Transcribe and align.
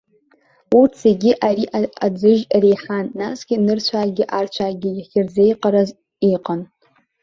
Урҭ 0.79 0.91
зегьы 1.03 1.31
ари 1.47 1.65
аӡыжь 2.05 2.43
реиҳан, 2.61 3.05
насгьы, 3.19 3.55
нырцәаагьы 3.65 4.25
аарцәаагьы 4.35 4.89
иахьырзеиҟараз 4.93 5.89
иҟан. 6.33 6.61